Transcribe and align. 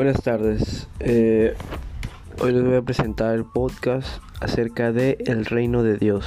Buenas 0.00 0.22
tardes. 0.22 0.88
Eh, 1.00 1.52
hoy 2.40 2.52
les 2.52 2.64
voy 2.64 2.76
a 2.76 2.80
presentar 2.80 3.34
el 3.34 3.44
podcast 3.44 4.22
acerca 4.40 4.92
de 4.92 5.18
el 5.26 5.44
reino 5.44 5.82
de 5.82 5.98
Dios. 5.98 6.24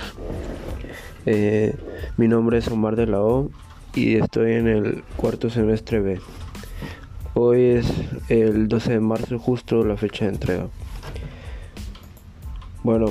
Eh, 1.26 1.76
mi 2.16 2.28
nombre 2.28 2.60
es 2.60 2.68
Omar 2.68 2.96
de 2.96 3.08
la 3.08 3.22
O 3.22 3.50
y 3.96 4.18
estoy 4.18 4.52
en 4.52 4.68
el 4.68 5.04
cuarto 5.16 5.50
semestre 5.50 6.02
B. 6.02 6.20
Hoy 7.34 7.62
es 7.64 7.92
el 8.30 8.68
12 8.68 8.92
de 8.94 9.00
marzo, 9.00 9.40
justo 9.40 9.84
la 9.84 9.98
fecha 9.98 10.26
de 10.26 10.34
entrega. 10.34 10.68
Bueno, 12.84 13.08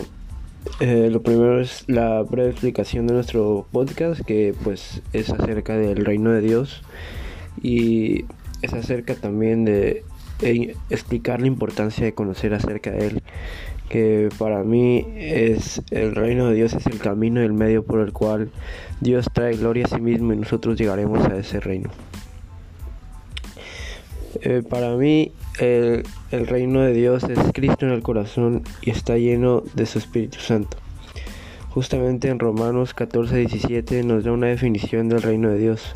eh, 0.79 1.09
lo 1.11 1.23
primero 1.23 1.61
es 1.61 1.83
la 1.89 2.23
breve 2.23 2.51
explicación 2.51 3.09
de 3.09 3.15
nuestro 3.15 3.67
podcast, 3.73 4.21
que 4.21 4.55
pues 4.63 5.03
es 5.13 5.29
acerca 5.31 5.77
del 5.77 6.05
reino 6.05 6.31
de 6.31 6.41
Dios 6.41 6.85
y 7.61 8.27
es 8.63 8.73
acerca 8.75 9.17
también 9.17 9.65
de 9.65 10.05
explicar 10.91 11.41
la 11.41 11.47
importancia 11.47 12.05
de 12.05 12.15
conocer 12.15 12.55
acerca 12.55 12.91
de 12.91 13.07
él, 13.07 13.23
que 13.89 14.29
para 14.39 14.63
mí 14.63 15.07
es 15.17 15.83
el 15.91 16.15
reino 16.15 16.49
de 16.49 16.55
Dios 16.55 16.73
es 16.73 16.87
el 16.87 16.99
camino 16.99 17.43
y 17.43 17.45
el 17.45 17.53
medio 17.53 17.85
por 17.85 18.01
el 18.01 18.13
cual 18.13 18.51
Dios 19.01 19.27
trae 19.33 19.57
gloria 19.57 19.85
a 19.85 19.89
sí 19.89 20.01
mismo 20.01 20.33
y 20.33 20.37
nosotros 20.37 20.79
llegaremos 20.79 21.27
a 21.27 21.37
ese 21.37 21.61
reino. 21.61 21.91
Eh, 24.41 24.63
para 24.69 24.97
mí 24.97 25.33
el, 25.59 26.05
el 26.31 26.47
reino 26.47 26.81
de 26.81 26.95
Dios 26.95 27.25
es 27.25 27.39
Cristo 27.53 27.85
en 27.85 27.93
el 27.93 28.03
corazón 28.03 28.63
y 28.81 28.91
está 28.91 29.19
lleno 29.19 29.63
de 29.75 29.87
su 29.87 29.99
Espíritu 29.99 30.39
Santo. 30.39 30.79
Justamente 31.71 32.29
en 32.29 32.39
Romanos 32.39 32.93
14, 32.93 33.37
17 33.37 34.03
nos 34.05 34.25
da 34.25 34.33
una 34.33 34.49
definición 34.49 35.09
del 35.09 35.23
reino 35.23 35.49
de 35.51 35.59
Dios. 35.59 35.95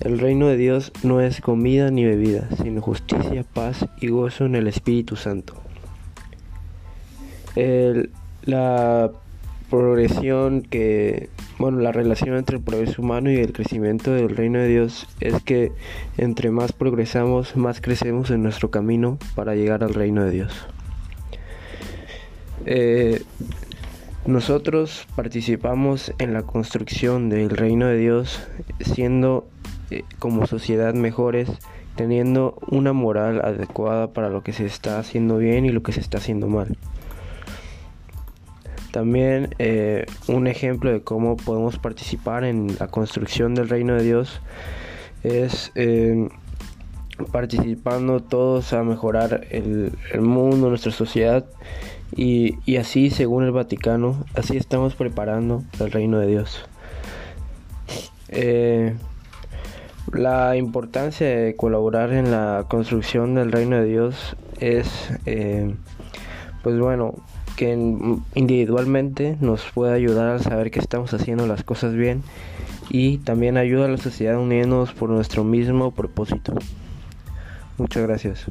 El 0.00 0.18
reino 0.20 0.46
de 0.46 0.56
Dios 0.56 0.92
no 1.02 1.20
es 1.20 1.40
comida 1.40 1.90
ni 1.90 2.04
bebida, 2.04 2.48
sino 2.62 2.80
justicia, 2.80 3.44
paz 3.52 3.86
y 4.00 4.08
gozo 4.08 4.44
en 4.44 4.54
el 4.54 4.68
Espíritu 4.68 5.16
Santo. 5.16 5.54
la 8.44 9.10
progresión 9.68 10.62
que, 10.62 11.28
bueno, 11.58 11.80
la 11.80 11.92
relación 11.92 12.36
entre 12.36 12.56
el 12.56 12.62
progreso 12.62 13.02
humano 13.02 13.30
y 13.30 13.36
el 13.36 13.52
crecimiento 13.52 14.12
del 14.12 14.30
reino 14.30 14.58
de 14.58 14.68
Dios 14.68 15.06
es 15.20 15.42
que 15.42 15.72
entre 16.16 16.50
más 16.50 16.72
progresamos, 16.72 17.56
más 17.56 17.80
crecemos 17.80 18.30
en 18.30 18.42
nuestro 18.42 18.70
camino 18.70 19.18
para 19.34 19.54
llegar 19.54 19.82
al 19.82 19.94
reino 19.94 20.24
de 20.24 20.30
Dios. 20.30 20.52
Eh, 22.64 23.22
nosotros 24.26 25.06
participamos 25.16 26.12
en 26.18 26.34
la 26.34 26.42
construcción 26.42 27.28
del 27.28 27.50
reino 27.50 27.86
de 27.86 27.96
Dios 27.98 28.40
siendo 28.80 29.48
eh, 29.90 30.04
como 30.18 30.46
sociedad 30.46 30.94
mejores, 30.94 31.48
teniendo 31.96 32.56
una 32.70 32.92
moral 32.92 33.40
adecuada 33.44 34.12
para 34.12 34.28
lo 34.28 34.42
que 34.42 34.52
se 34.52 34.66
está 34.66 34.98
haciendo 34.98 35.38
bien 35.38 35.64
y 35.64 35.70
lo 35.70 35.82
que 35.82 35.92
se 35.92 36.00
está 36.00 36.18
haciendo 36.18 36.46
mal. 36.46 36.76
También 38.92 39.54
eh, 39.58 40.06
un 40.28 40.46
ejemplo 40.46 40.90
de 40.90 41.02
cómo 41.02 41.36
podemos 41.36 41.78
participar 41.78 42.44
en 42.44 42.76
la 42.78 42.88
construcción 42.88 43.54
del 43.54 43.68
reino 43.68 43.94
de 43.94 44.02
Dios 44.02 44.40
es 45.22 45.72
eh, 45.74 46.28
participando 47.32 48.20
todos 48.20 48.72
a 48.72 48.82
mejorar 48.84 49.46
el, 49.50 49.92
mundo, 50.20 50.68
nuestra 50.68 50.92
sociedad 50.92 51.44
y, 52.16 52.58
y, 52.64 52.76
así, 52.76 53.10
según 53.10 53.44
el 53.44 53.52
Vaticano, 53.52 54.24
así 54.34 54.56
estamos 54.56 54.94
preparando 54.94 55.62
el 55.80 55.90
reino 55.90 56.18
de 56.18 56.26
Dios. 56.26 56.64
La 60.12 60.56
importancia 60.56 61.26
de 61.26 61.56
colaborar 61.56 62.12
en 62.12 62.30
la 62.30 62.64
construcción 62.68 63.34
del 63.34 63.52
reino 63.52 63.76
de 63.76 63.84
Dios 63.84 64.36
es, 64.58 65.12
eh, 65.26 65.74
pues 66.62 66.78
bueno, 66.78 67.14
que 67.56 67.72
individualmente 68.34 69.36
nos 69.40 69.64
puede 69.74 69.92
ayudar 69.92 70.28
a 70.28 70.38
saber 70.38 70.70
que 70.70 70.78
estamos 70.78 71.12
haciendo 71.12 71.46
las 71.46 71.64
cosas 71.64 71.94
bien 71.94 72.22
y 72.88 73.18
también 73.18 73.56
ayuda 73.56 73.86
a 73.86 73.88
la 73.88 73.98
sociedad 73.98 74.36
a 74.36 74.38
unirnos 74.38 74.92
por 74.92 75.10
nuestro 75.10 75.44
mismo 75.44 75.90
propósito. 75.90 76.54
Muchas 77.76 78.04
gracias. 78.04 78.46